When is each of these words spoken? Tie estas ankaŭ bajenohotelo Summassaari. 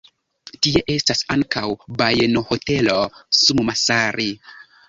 Tie 0.67 0.79
estas 0.93 1.21
ankaŭ 1.35 1.63
bajenohotelo 2.03 2.99
Summassaari. 3.43 4.31